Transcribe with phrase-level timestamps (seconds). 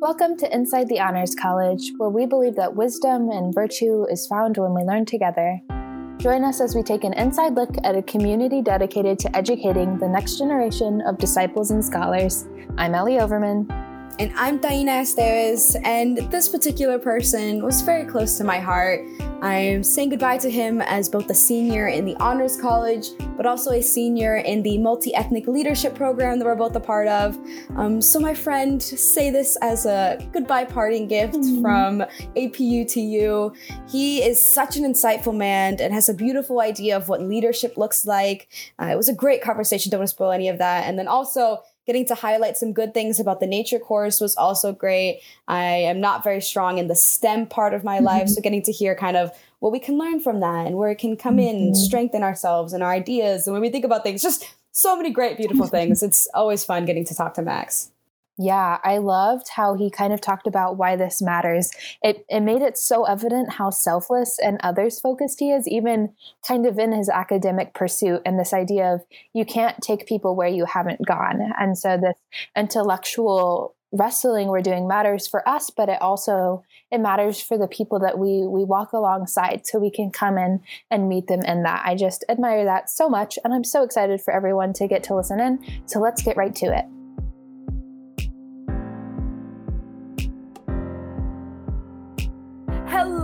[0.00, 4.56] Welcome to Inside the Honors College, where we believe that wisdom and virtue is found
[4.56, 5.60] when we learn together.
[6.18, 10.08] Join us as we take an inside look at a community dedicated to educating the
[10.08, 12.46] next generation of disciples and scholars.
[12.76, 13.66] I'm Ellie Overman.
[14.18, 19.06] And I'm Taina Esteves, and this particular person was very close to my heart.
[19.42, 23.70] I'm saying goodbye to him as both a senior in the Honors College, but also
[23.70, 27.38] a senior in the multi ethnic leadership program that we're both a part of.
[27.76, 31.62] Um, so, my friend, say this as a goodbye parting gift mm-hmm.
[31.62, 32.02] from
[32.34, 33.52] APU to you.
[33.88, 38.04] He is such an insightful man and has a beautiful idea of what leadership looks
[38.04, 38.48] like.
[38.80, 40.86] Uh, it was a great conversation, don't want to spoil any of that.
[40.86, 44.72] And then also, getting to highlight some good things about the nature course was also
[44.72, 45.22] great.
[45.48, 48.04] I am not very strong in the STEM part of my mm-hmm.
[48.04, 50.90] life, so getting to hear kind of what we can learn from that and where
[50.90, 51.48] it can come mm-hmm.
[51.48, 53.46] in and strengthen ourselves and our ideas.
[53.46, 56.02] And when we think about things, just so many great, beautiful things.
[56.02, 57.90] It's always fun getting to talk to Max.
[58.40, 61.72] Yeah, I loved how he kind of talked about why this matters.
[62.02, 66.14] It it made it so evident how selfless and others focused he is, even
[66.46, 70.48] kind of in his academic pursuit, and this idea of you can't take people where
[70.48, 71.52] you haven't gone.
[71.58, 72.14] And so this
[72.56, 77.98] intellectual wrestling we're doing matters for us, but it also it matters for the people
[77.98, 80.60] that we we walk alongside so we can come in
[80.92, 81.82] and meet them in that.
[81.84, 85.16] I just admire that so much and I'm so excited for everyone to get to
[85.16, 85.82] listen in.
[85.86, 86.84] So let's get right to it.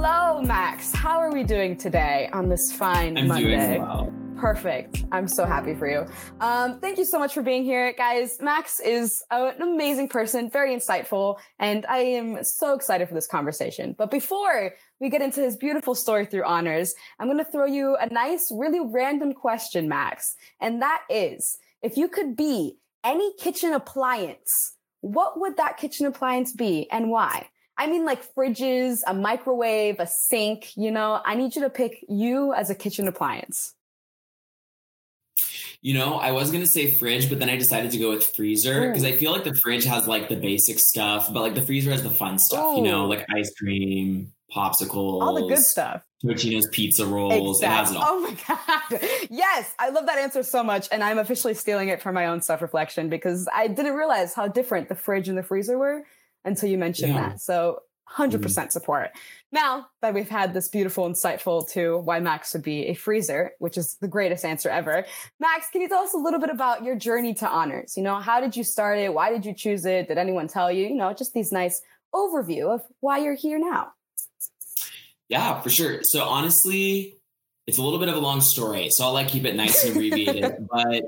[0.07, 0.93] Hello, Max.
[0.93, 3.57] How are we doing today on this fine I'm Monday?
[3.57, 4.13] Doing well.
[4.37, 5.03] Perfect.
[5.11, 6.05] I'm so happy for you.
[6.43, 8.37] Um, thank you so much for being here, guys.
[8.39, 13.95] Max is an amazing person, very insightful, and I am so excited for this conversation.
[13.97, 17.97] But before we get into his beautiful story through honors, I'm going to throw you
[17.97, 20.37] a nice, really random question, Max.
[20.61, 26.53] And that is if you could be any kitchen appliance, what would that kitchen appliance
[26.53, 27.49] be and why?
[27.77, 32.05] I mean, like fridges, a microwave, a sink, you know, I need you to pick
[32.09, 33.75] you as a kitchen appliance.
[35.83, 38.89] You know, I was gonna say fridge, but then I decided to go with freezer
[38.89, 41.91] because I feel like the fridge has like the basic stuff, but like the freezer
[41.91, 42.77] has the fun stuff, Ooh.
[42.77, 46.03] you know, like ice cream, popsicles, all the good stuff.
[46.25, 47.61] Totino's pizza rolls.
[47.61, 47.67] Exactly.
[47.67, 48.05] It has it all.
[48.07, 49.09] Oh my god!
[49.31, 52.41] Yes, I love that answer so much, and I'm officially stealing it for my own
[52.41, 56.05] self reflection because I didn't realize how different the fridge and the freezer were
[56.45, 57.31] until you mentioned yeah.
[57.31, 57.41] that.
[57.41, 58.69] So 100% mm-hmm.
[58.69, 59.11] support.
[59.51, 63.77] Now that we've had this beautiful, insightful to why Max would be a freezer, which
[63.79, 65.05] is the greatest answer ever.
[65.41, 67.97] Max, can you tell us a little bit about your journey to honors?
[67.97, 69.13] You know, how did you start it?
[69.13, 70.09] Why did you choose it?
[70.09, 70.87] Did anyone tell you?
[70.87, 71.83] You know, just these nice
[72.15, 73.93] overview of why you're here now.
[75.29, 76.01] Yeah, for sure.
[76.03, 77.17] So honestly,
[77.67, 78.91] it's a little bit of a long story.
[78.91, 80.69] So I'll like keep it nice and abbreviated.
[80.71, 81.05] but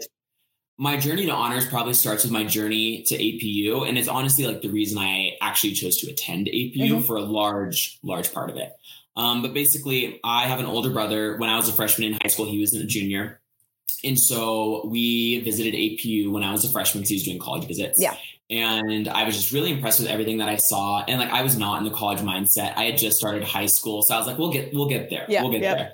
[0.79, 3.89] my journey to honors probably starts with my journey to APU.
[3.89, 7.01] And it's honestly like the reason I actually chose to attend APU mm-hmm.
[7.03, 8.73] for a large, large part of it.
[9.17, 11.39] Um, but basically, I have an older brother.
[11.39, 13.41] When I was a freshman in high school, he was a junior.
[14.05, 17.67] And so we visited APU when I was a freshman because he was doing college
[17.67, 17.99] visits.
[18.01, 18.15] Yeah.
[18.51, 21.03] And I was just really impressed with everything that I saw.
[21.09, 22.75] And like I was not in the college mindset.
[22.77, 24.03] I had just started high school.
[24.03, 25.25] So I was like, we'll get we'll get there.
[25.29, 25.75] Yeah, we'll get yeah.
[25.75, 25.93] there.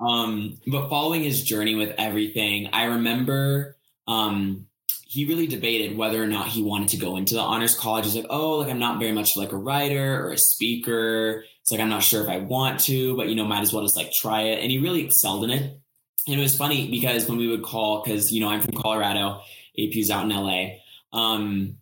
[0.00, 4.66] Um, but following his journey with everything, I remember um,
[5.06, 8.04] he really debated whether or not he wanted to go into the honors college.
[8.04, 11.44] He's like, oh, like I'm not very much like a writer or a speaker.
[11.60, 13.84] It's like I'm not sure if I want to, but you know, might as well
[13.84, 14.60] just like try it.
[14.60, 15.78] And he really excelled in it.
[16.26, 19.40] And it was funny because when we would call, because you know, I'm from Colorado,
[19.78, 20.78] APU's out in LA.
[21.12, 21.76] Um,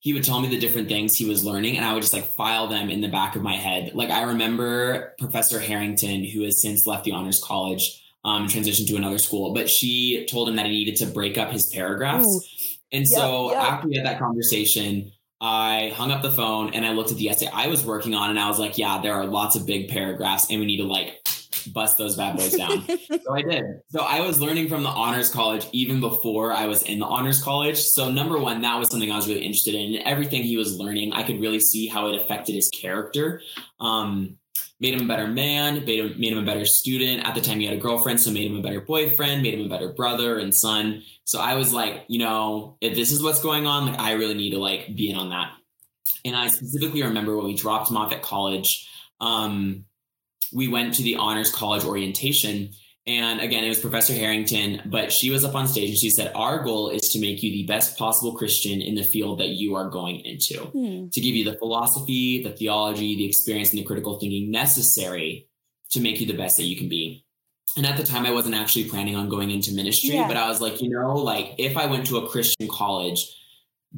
[0.00, 2.34] he would tell me the different things he was learning and I would just like
[2.36, 3.92] file them in the back of my head.
[3.94, 8.96] Like I remember Professor Harrington, who has since left the honors college um, transitioned to
[8.96, 9.54] another school.
[9.54, 12.26] But she told him that he needed to break up his paragraphs.
[12.26, 12.40] Ooh.
[12.90, 13.62] And yep, so yep.
[13.62, 17.28] after we had that conversation, I hung up the phone and I looked at the
[17.28, 19.88] essay I was working on and I was like, yeah, there are lots of big
[19.88, 21.20] paragraphs and we need to like
[21.72, 22.86] bust those bad boys down.
[23.22, 23.64] so I did.
[23.90, 27.42] So I was learning from the honors college even before I was in the honors
[27.42, 27.78] college.
[27.78, 29.96] So number one, that was something I was really interested in.
[30.06, 33.42] Everything he was learning, I could really see how it affected his character.
[33.80, 34.37] Um,
[34.80, 37.26] made him a better man, made him, made him a better student.
[37.26, 39.66] At the time, he had a girlfriend, so made him a better boyfriend, made him
[39.66, 41.02] a better brother and son.
[41.24, 44.34] So I was like, you know, if this is what's going on, like I really
[44.34, 45.52] need to like be in on that.
[46.24, 48.88] And I specifically remember when we dropped him off at college,
[49.20, 49.84] um,
[50.52, 52.70] we went to the honors college orientation
[53.08, 56.30] and again, it was Professor Harrington, but she was up on stage and she said,
[56.34, 59.74] Our goal is to make you the best possible Christian in the field that you
[59.76, 61.08] are going into, hmm.
[61.08, 65.48] to give you the philosophy, the theology, the experience, and the critical thinking necessary
[65.90, 67.24] to make you the best that you can be.
[67.78, 70.28] And at the time, I wasn't actually planning on going into ministry, yeah.
[70.28, 73.34] but I was like, you know, like if I went to a Christian college,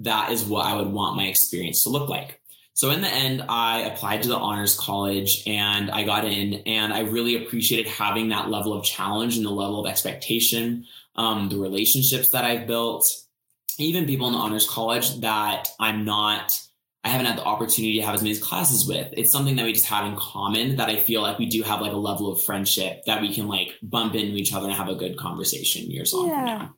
[0.02, 2.39] that is what I would want my experience to look like.
[2.80, 6.94] So in the end, I applied to the honors college and I got in, and
[6.94, 11.58] I really appreciated having that level of challenge and the level of expectation, um, the
[11.58, 13.04] relationships that I've built,
[13.78, 16.58] even people in the honors college that I'm not.
[17.04, 19.12] I haven't had the opportunity to have as many classes with.
[19.14, 21.82] It's something that we just have in common that I feel like we do have
[21.82, 24.88] like a level of friendship that we can like bump into each other and have
[24.88, 26.74] a good conversation years on from now.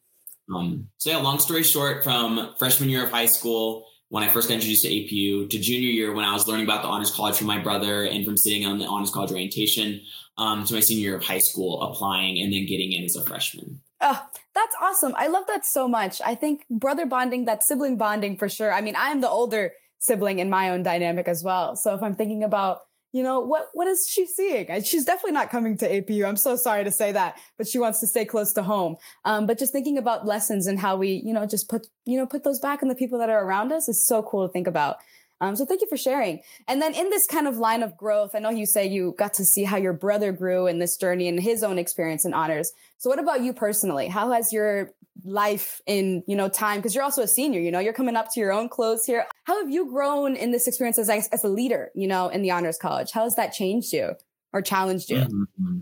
[0.53, 4.49] Um, so yeah, long story short, from freshman year of high school, when I first
[4.49, 7.39] got introduced to APU, to junior year when I was learning about the honors college
[7.39, 10.03] from my brother and from sitting on the honors college orientation,
[10.37, 13.25] um, to my senior year of high school, applying and then getting in as a
[13.25, 13.81] freshman.
[14.03, 14.23] Oh,
[14.55, 15.15] that's awesome.
[15.17, 16.21] I love that so much.
[16.21, 18.71] I think brother bonding, that sibling bonding for sure.
[18.71, 21.75] I mean, I am the older sibling in my own dynamic as well.
[21.75, 22.81] So if I'm thinking about
[23.13, 26.57] you know what what is she seeing she's definitely not coming to apu i'm so
[26.57, 29.73] sorry to say that but she wants to stay close to home um, but just
[29.73, 32.83] thinking about lessons and how we you know just put you know put those back
[32.83, 34.97] in the people that are around us is so cool to think about
[35.43, 36.41] um, so thank you for sharing.
[36.69, 39.35] And then in this kind of line of growth, I know you say you got
[39.35, 42.71] to see how your brother grew in this journey and his own experience and honors.
[42.99, 44.07] So what about you personally?
[44.07, 44.93] How has your
[45.25, 46.79] life in, you know, time?
[46.79, 49.27] Because you're also a senior, you know, you're coming up to your own close here.
[49.45, 52.51] How have you grown in this experience as, as a leader, you know, in the
[52.51, 53.11] honors college?
[53.13, 54.15] How has that changed you
[54.53, 55.19] or challenged you?
[55.19, 55.79] Mm-hmm.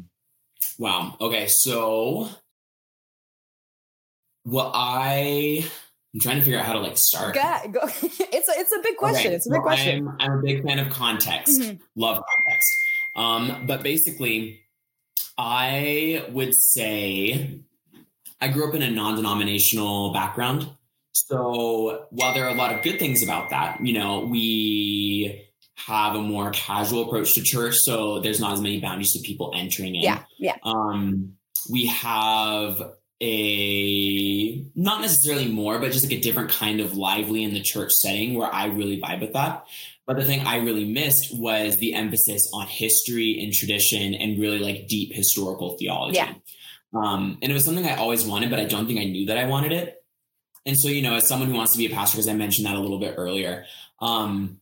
[0.78, 1.16] Wow.
[1.20, 1.46] Okay.
[1.46, 2.28] So
[4.44, 5.64] what I
[6.14, 7.34] I'm trying to figure out how to like start.
[7.34, 7.80] Go, go.
[8.02, 9.28] it's a it's a big question.
[9.28, 10.08] Okay, it's a big question.
[10.08, 11.60] I'm, I'm, a big fan of context.
[11.60, 11.76] Mm-hmm.
[11.94, 12.70] Love context.
[13.14, 14.60] Um, but basically,
[15.38, 17.60] I would say
[18.40, 20.68] I grew up in a non-denominational background.
[21.12, 25.46] So while there are a lot of good things about that, you know, we
[25.86, 27.76] have a more casual approach to church.
[27.76, 30.02] So there's not as many boundaries to people entering in.
[30.02, 30.22] Yeah.
[30.38, 30.56] Yeah.
[30.62, 31.34] Um,
[31.70, 32.82] we have
[33.22, 37.92] a not necessarily more, but just like a different kind of lively in the church
[37.92, 39.66] setting where I really vibe with that.
[40.06, 44.58] But the thing I really missed was the emphasis on history and tradition and really
[44.58, 46.16] like deep historical theology.
[46.16, 46.34] Yeah.
[46.92, 49.38] Um, and it was something I always wanted, but I don't think I knew that
[49.38, 50.02] I wanted it.
[50.66, 52.66] And so, you know, as someone who wants to be a pastor, because I mentioned
[52.66, 53.64] that a little bit earlier,
[54.00, 54.60] um,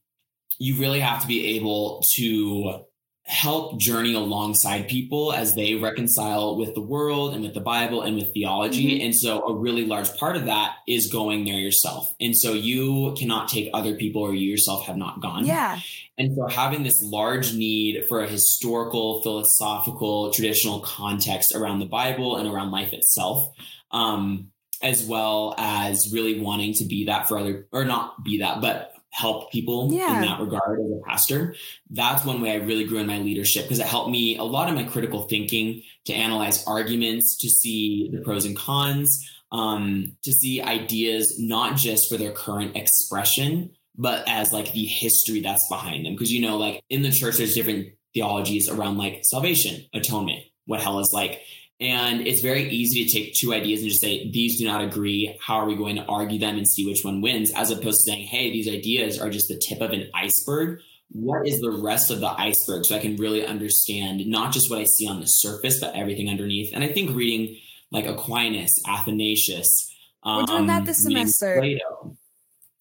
[0.59, 2.85] you really have to be able to
[3.29, 8.17] help journey alongside people as they reconcile with the world and with the Bible and
[8.17, 8.97] with theology.
[8.97, 9.05] Mm-hmm.
[9.05, 12.15] And so a really large part of that is going there yourself.
[12.21, 15.45] And so you cannot take other people or you yourself have not gone.
[15.45, 15.79] Yeah.
[16.17, 22.37] And so having this large need for a historical, philosophical, traditional context around the Bible
[22.37, 23.53] and around life itself.
[23.91, 24.51] Um,
[24.81, 28.93] as well as really wanting to be that for other or not be that but
[29.11, 30.17] help people yeah.
[30.17, 31.55] in that regard as a pastor.
[31.91, 34.69] That's one way I really grew in my leadership because it helped me a lot
[34.69, 40.33] of my critical thinking to analyze arguments, to see the pros and cons, um, to
[40.33, 46.07] see ideas not just for their current expression, but as like the history that's behind
[46.07, 46.15] them.
[46.15, 50.81] Because you know, like in the church, there's different theologies around like salvation, atonement, what
[50.81, 51.41] hell is like.
[51.81, 55.39] And it's very easy to take two ideas and just say, these do not agree.
[55.41, 57.53] How are we going to argue them and see which one wins?
[57.53, 60.81] As opposed to saying, hey, these ideas are just the tip of an iceberg.
[61.11, 62.85] What is the rest of the iceberg?
[62.85, 66.29] So I can really understand not just what I see on the surface, but everything
[66.29, 66.75] underneath.
[66.75, 67.57] And I think reading
[67.93, 69.89] like Aquinas, Athanasius,
[70.25, 71.59] we're doing that this um, semester.
[71.59, 72.17] Plato.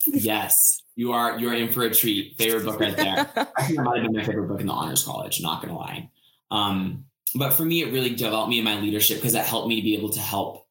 [0.05, 0.53] yes,
[0.95, 1.39] you are.
[1.39, 2.37] You're in for a treat.
[2.37, 3.29] Favorite book right there.
[3.57, 5.41] I think that might have been my favorite book in the honors college.
[5.41, 6.09] Not gonna lie.
[6.51, 7.05] Um,
[7.35, 9.81] but for me, it really developed me in my leadership because it helped me to
[9.81, 10.65] be able to help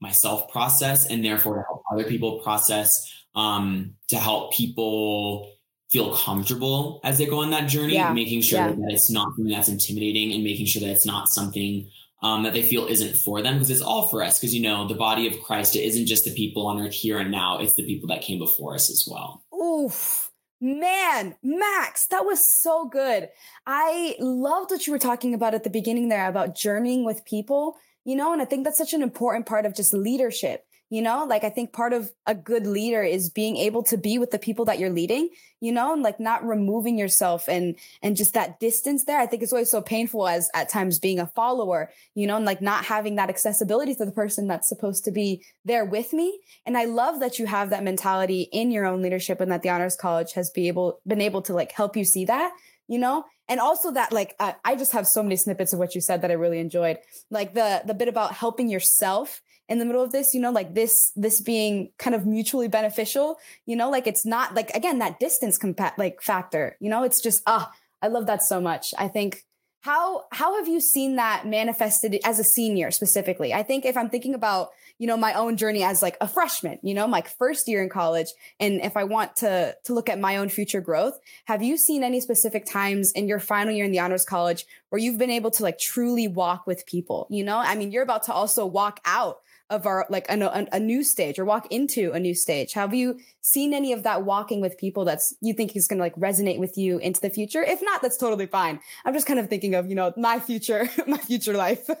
[0.00, 2.92] myself process and therefore to help other people process,
[3.34, 5.52] um, to help people
[5.90, 8.12] feel comfortable as they go on that journey, yeah.
[8.12, 8.68] making sure yeah.
[8.68, 11.88] that it's not something that's intimidating and making sure that it's not something
[12.22, 14.38] um, that they feel isn't for them because it's all for us.
[14.38, 17.18] Because, you know, the body of Christ, it isn't just the people on earth here
[17.18, 19.44] and now, it's the people that came before us as well.
[19.54, 20.31] Oof.
[20.64, 23.28] Man, Max, that was so good.
[23.66, 27.74] I loved what you were talking about at the beginning there about journeying with people,
[28.04, 31.24] you know, and I think that's such an important part of just leadership you know
[31.24, 34.38] like i think part of a good leader is being able to be with the
[34.38, 35.30] people that you're leading
[35.60, 39.18] you know and like not removing yourself and and just that distance there.
[39.18, 42.44] I think it's always so painful as at times being a follower you know and
[42.44, 46.40] like not having that accessibility to the person that's supposed to be there with me.
[46.66, 49.70] And i love that you have that mentality in your own leadership and that the
[49.70, 52.52] honors college has be able been able to like help you see that
[52.88, 53.24] you know?
[53.48, 56.30] And also that like i just have so many snippets of what you said that
[56.30, 56.98] i really enjoyed.
[57.30, 59.40] Like the the bit about helping yourself
[59.72, 63.38] in the middle of this, you know, like this, this being kind of mutually beneficial,
[63.64, 67.22] you know, like it's not like, again, that distance compa- like factor, you know, it's
[67.22, 68.92] just, ah, I love that so much.
[68.98, 69.44] I think
[69.82, 74.08] how how have you seen that manifested as a senior specifically i think if i'm
[74.08, 77.66] thinking about you know my own journey as like a freshman you know my first
[77.68, 78.28] year in college
[78.60, 82.04] and if i want to to look at my own future growth have you seen
[82.04, 85.50] any specific times in your final year in the honors college where you've been able
[85.50, 89.00] to like truly walk with people you know i mean you're about to also walk
[89.04, 89.38] out
[89.70, 93.18] of our like a, a, new stage or walk into a new stage have you
[93.40, 96.58] seen any of that walking with people that's you think is going to like resonate
[96.58, 99.74] with you into the future if not that's totally fine i'm just kind of thinking
[99.74, 101.88] of you know my future my future life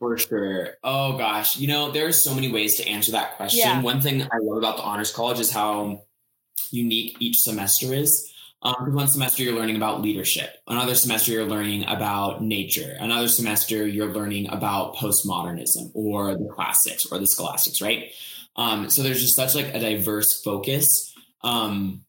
[0.00, 0.78] For sure.
[0.82, 3.60] Oh gosh, you know, there's so many ways to answer that question.
[3.60, 3.82] Yeah.
[3.82, 6.04] One thing I love about the honors college is how
[6.70, 8.29] unique each semester is.
[8.62, 10.50] Um, one semester you're learning about leadership.
[10.66, 12.94] Another semester you're learning about nature.
[13.00, 18.12] Another semester you're learning about postmodernism or the classics or the scholastics, right?
[18.56, 21.14] Um, so there's just such like a diverse focus.
[21.42, 22.04] Um,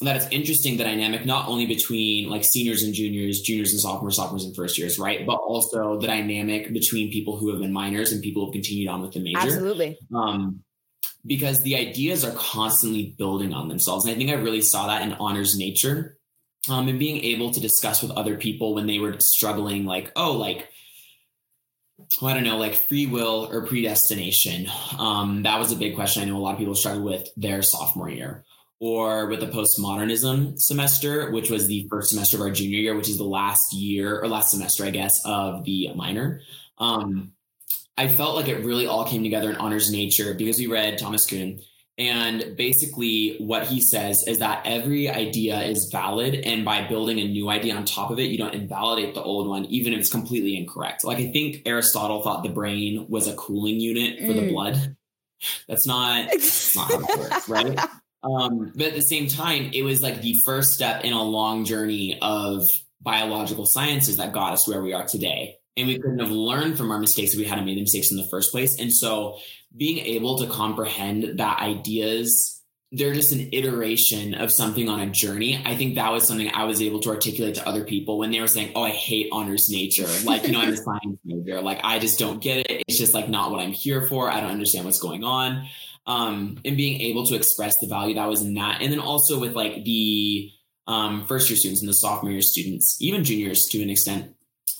[0.00, 4.16] that it's interesting the dynamic not only between like seniors and juniors, juniors and sophomores,
[4.16, 5.24] sophomores and first years, right?
[5.24, 8.88] But also the dynamic between people who have been minors and people who have continued
[8.88, 9.38] on with the major.
[9.38, 9.96] Absolutely.
[10.14, 10.63] Um,
[11.26, 14.04] because the ideas are constantly building on themselves.
[14.04, 16.18] And I think I really saw that in honors nature.
[16.68, 20.32] Um, and being able to discuss with other people when they were struggling, like, oh,
[20.32, 20.68] like,
[22.22, 24.70] I don't know, like free will or predestination.
[24.98, 27.62] Um, that was a big question I know a lot of people struggle with their
[27.62, 28.44] sophomore year.
[28.80, 33.08] Or with the postmodernism semester, which was the first semester of our junior year, which
[33.08, 36.40] is the last year or last semester, I guess, of the minor.
[36.76, 37.33] Um,
[37.96, 41.26] I felt like it really all came together in honors nature because we read Thomas
[41.26, 41.60] Kuhn.
[41.96, 46.34] And basically, what he says is that every idea is valid.
[46.34, 49.46] And by building a new idea on top of it, you don't invalidate the old
[49.46, 51.04] one, even if it's completely incorrect.
[51.04, 54.40] Like, I think Aristotle thought the brain was a cooling unit for mm.
[54.40, 54.96] the blood.
[55.68, 57.78] That's not, that's not how it works, right?
[58.24, 61.64] Um, but at the same time, it was like the first step in a long
[61.64, 62.66] journey of
[63.00, 66.90] biological sciences that got us where we are today and we couldn't have learned from
[66.90, 68.78] our mistakes if we hadn't made the mistakes in the first place.
[68.78, 69.38] And so
[69.76, 72.62] being able to comprehend that ideas,
[72.92, 75.60] they're just an iteration of something on a journey.
[75.64, 78.40] I think that was something I was able to articulate to other people when they
[78.40, 80.06] were saying, Oh, I hate honors nature.
[80.24, 81.60] Like, you know, I'm a science major.
[81.60, 82.84] Like, I just don't get it.
[82.86, 84.30] It's just like not what I'm here for.
[84.30, 85.66] I don't understand what's going on.
[86.06, 88.82] Um, and being able to express the value that was in that.
[88.82, 90.52] And then also with like the
[90.86, 94.34] um, first year students and the sophomore year students, even juniors to an extent.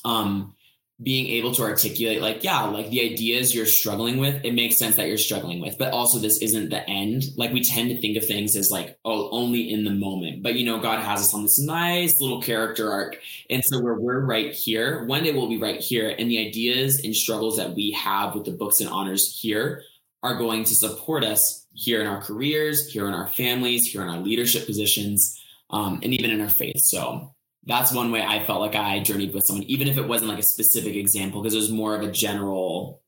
[0.05, 0.54] Um,
[1.03, 4.95] being able to articulate like yeah like the ideas you're struggling with it makes sense
[4.95, 7.25] that you're struggling with but also this isn't the end.
[7.37, 10.55] Like we tend to think of things as like oh only in the moment but
[10.55, 13.17] you know god has us on this nice little character arc.
[13.51, 17.01] And so where we're right here one day we'll be right here and the ideas
[17.03, 19.83] and struggles that we have with the books and honors here
[20.23, 24.09] are going to support us here in our careers here in our families here in
[24.09, 26.79] our leadership positions um, and even in our faith.
[26.79, 27.34] So
[27.67, 30.39] that's one way I felt like I journeyed with someone, even if it wasn't like
[30.39, 33.03] a specific example, because it was more of a general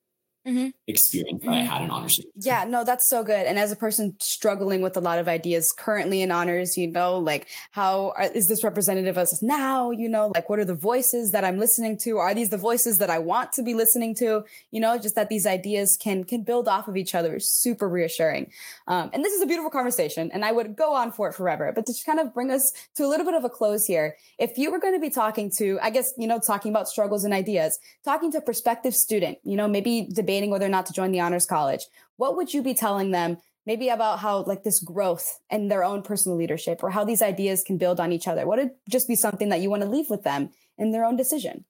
[0.47, 0.69] mm-hmm.
[0.87, 1.55] experience that mm-hmm.
[1.55, 2.21] I had in honors.
[2.37, 3.47] Yeah, no, that's so good.
[3.47, 7.19] And as a person struggling with a lot of ideas currently in honors, you know,
[7.19, 9.91] like how are, is this representative of us now?
[9.91, 12.19] You know, like what are the voices that I'm listening to?
[12.19, 14.45] Are these the voices that I want to be listening to?
[14.71, 17.89] You know, just that these ideas can can build off of each other is super
[17.89, 18.53] reassuring.
[18.87, 21.73] Um, and this is a beautiful conversation, and I would go on for it forever.
[21.75, 24.59] But to kind of bring us to a little bit of a close here, if
[24.59, 27.35] you were going to be talking to, I guess, you know, talking about struggles and
[27.35, 30.93] ideas, talking to a prospective student, you know, maybe debate debating whether or not to
[30.93, 34.81] join the honors college, what would you be telling them maybe about how like this
[34.81, 38.47] growth and their own personal leadership or how these ideas can build on each other?
[38.47, 41.17] What would just be something that you want to leave with them in their own
[41.17, 41.65] decision?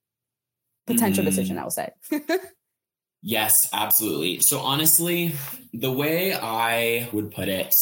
[0.87, 1.27] Potential mm.
[1.27, 1.91] decision, I will say.
[3.23, 4.41] yes, absolutely.
[4.41, 5.35] So honestly,
[5.73, 7.75] the way I would put it,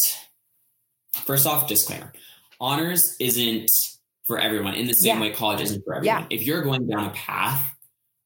[1.13, 2.13] first off, disclaimer.
[2.61, 3.71] Honors isn't
[4.25, 5.21] for everyone in the same yeah.
[5.21, 6.21] way college isn't for everyone.
[6.21, 6.27] Yeah.
[6.31, 7.74] If you're going down a path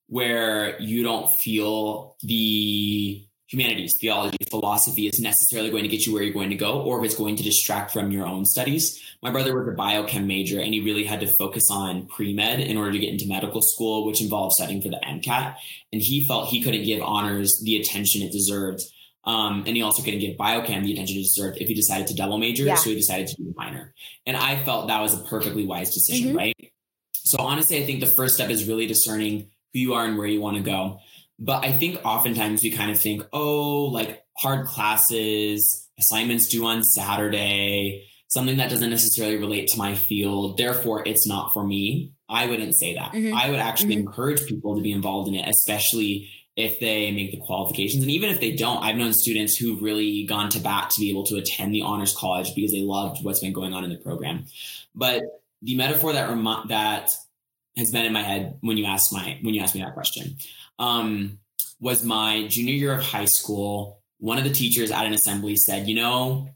[0.09, 6.23] where you don't feel the humanities, theology, philosophy is necessarily going to get you where
[6.23, 9.03] you're going to go, or if it's going to distract from your own studies.
[9.23, 12.61] My brother was a biochem major and he really had to focus on pre med
[12.61, 15.57] in order to get into medical school, which involved studying for the MCAT.
[15.93, 18.83] And he felt he couldn't give honors the attention it deserved.
[19.25, 22.15] Um, and he also couldn't give biochem the attention it deserved if he decided to
[22.15, 22.65] double major.
[22.65, 22.77] Yeah.
[22.77, 23.95] So he decided to do a minor.
[24.27, 26.37] And I felt that was a perfectly wise decision, mm-hmm.
[26.37, 26.73] right?
[27.13, 30.27] So honestly, I think the first step is really discerning who you are and where
[30.27, 31.01] you want to go.
[31.39, 36.83] But I think oftentimes we kind of think, oh, like hard classes, assignments due on
[36.83, 40.59] Saturday, something that doesn't necessarily relate to my field.
[40.59, 42.13] Therefore, it's not for me.
[42.29, 43.13] I wouldn't say that.
[43.13, 43.35] Mm-hmm.
[43.35, 44.09] I would actually mm-hmm.
[44.09, 48.03] encourage people to be involved in it, especially if they make the qualifications.
[48.03, 51.09] And even if they don't, I've known students who've really gone to bat to be
[51.09, 53.97] able to attend the honors college because they loved what's been going on in the
[53.97, 54.47] program.
[54.93, 55.23] But
[55.63, 57.13] the metaphor that rem- that
[57.79, 60.37] has been in my head when you ask my when you ask me that question
[60.79, 61.39] um,
[61.81, 64.03] was my junior year of high school.
[64.19, 66.49] One of the teachers at an assembly said, "You know,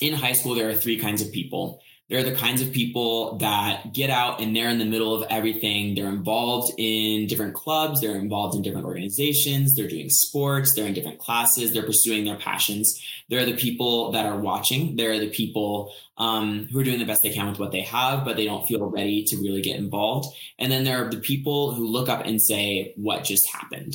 [0.00, 1.80] in high school there are three kinds of people.
[2.08, 5.94] They're the kinds of people that get out and they're in the middle of everything.
[5.94, 10.94] They're involved in different clubs, they're involved in different organizations, they're doing sports, they're in
[10.94, 13.02] different classes, they're pursuing their passions.
[13.30, 14.96] They're the people that are watching.
[14.96, 18.26] They're the people um, who are doing the best they can with what they have,
[18.26, 20.36] but they don't feel ready to really get involved.
[20.58, 23.94] And then there are the people who look up and say, What just happened?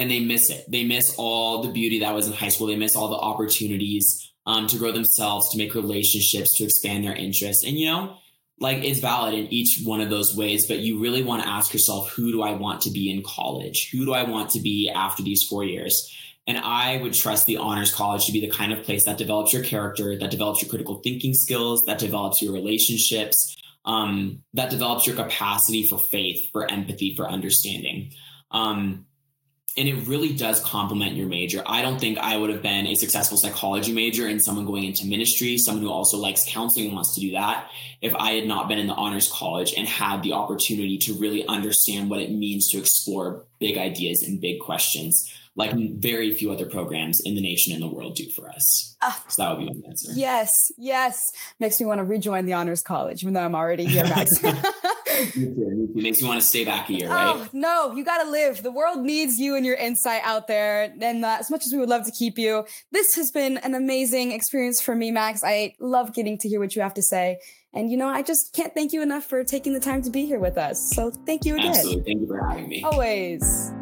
[0.00, 0.64] And they miss it.
[0.66, 2.68] They miss all the beauty that was in high school.
[2.68, 7.14] They miss all the opportunities um, to grow themselves, to make relationships, to expand their
[7.14, 7.64] interests.
[7.66, 8.16] And, you know,
[8.58, 11.74] like it's valid in each one of those ways, but you really want to ask
[11.74, 13.90] yourself, who do I want to be in college?
[13.92, 15.94] Who do I want to be after these four years?
[16.46, 19.52] And I would trust the honors college to be the kind of place that develops
[19.52, 23.54] your character, that develops your critical thinking skills, that develops your relationships,
[23.84, 28.12] um, that develops your capacity for faith, for empathy, for understanding.
[28.50, 29.06] Um,
[29.76, 31.62] and it really does complement your major.
[31.64, 35.06] I don't think I would have been a successful psychology major and someone going into
[35.06, 37.70] ministry, someone who also likes counseling and wants to do that,
[38.02, 41.46] if I had not been in the honors college and had the opportunity to really
[41.46, 46.66] understand what it means to explore big ideas and big questions like very few other
[46.66, 48.96] programs in the nation and the world do for us.
[49.02, 50.12] Uh, so that would be my answer.
[50.14, 51.20] Yes, yes.
[51.58, 54.04] Makes me want to rejoin the honors college, even though I'm already here,
[55.24, 55.36] Max.
[55.36, 57.36] me too, me Makes me want to stay back a year, right?
[57.36, 58.62] Oh, no, you got to live.
[58.62, 60.92] The world needs you and your insight out there.
[61.00, 63.74] And uh, as much as we would love to keep you, this has been an
[63.74, 65.42] amazing experience for me, Max.
[65.44, 67.38] I love getting to hear what you have to say.
[67.72, 70.26] And you know, I just can't thank you enough for taking the time to be
[70.26, 70.92] here with us.
[70.94, 71.68] So thank you again.
[71.68, 72.02] Absolutely.
[72.02, 72.82] Thank you for having me.
[72.82, 73.72] Always.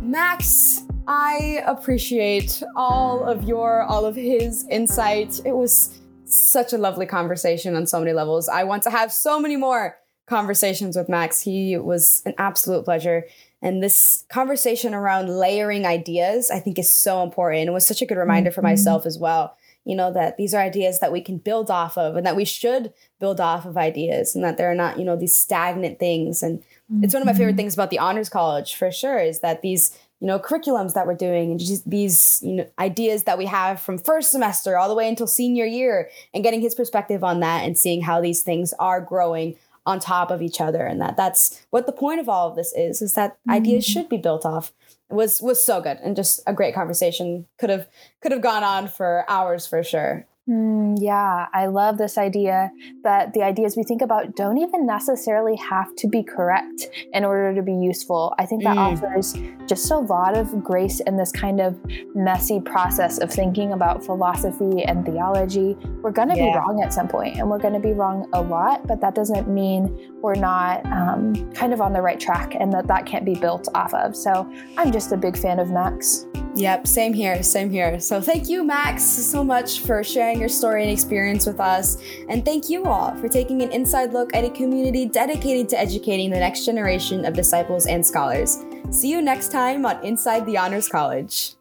[0.00, 5.40] Max, I appreciate all of your, all of his insight.
[5.44, 5.98] It was
[6.28, 8.48] such a lovely conversation on so many levels.
[8.48, 11.40] I want to have so many more conversations with Max.
[11.40, 13.24] He was an absolute pleasure.
[13.60, 17.68] And this conversation around layering ideas, I think, is so important.
[17.68, 18.70] It was such a good reminder for mm-hmm.
[18.70, 19.56] myself as well.
[19.84, 22.44] You know, that these are ideas that we can build off of and that we
[22.44, 26.42] should build off of ideas and that they're not, you know, these stagnant things.
[26.42, 26.62] And
[27.02, 27.56] it's one of my favorite mm-hmm.
[27.56, 31.14] things about the honors college for sure is that these you know curriculums that we're
[31.14, 34.94] doing and just these you know ideas that we have from first semester all the
[34.94, 38.74] way until senior year and getting his perspective on that and seeing how these things
[38.78, 39.56] are growing
[39.88, 40.84] on top of each other.
[40.84, 43.52] And that that's what the point of all of this is is that mm-hmm.
[43.52, 44.72] ideas should be built off.
[45.10, 47.46] It was was so good and just a great conversation.
[47.58, 47.88] Could have
[48.20, 52.72] could have gone on for hours for sure Mm, yeah, I love this idea
[53.04, 57.54] that the ideas we think about don't even necessarily have to be correct in order
[57.54, 58.34] to be useful.
[58.38, 58.78] I think that mm.
[58.78, 59.34] offers
[59.66, 61.78] just a lot of grace in this kind of
[62.14, 65.76] messy process of thinking about philosophy and theology.
[66.00, 66.52] We're going to yeah.
[66.52, 69.14] be wrong at some point, and we're going to be wrong a lot, but that
[69.14, 73.26] doesn't mean we're not um, kind of on the right track and that that can't
[73.26, 74.16] be built off of.
[74.16, 76.26] So I'm just a big fan of Max.
[76.58, 78.00] Yep, same here, same here.
[78.00, 81.98] So thank you, Max, so much for sharing your story and experience with us.
[82.28, 86.30] And thank you all for taking an inside look at a community dedicated to educating
[86.30, 88.64] the next generation of disciples and scholars.
[88.90, 91.57] See you next time on Inside the Honors College.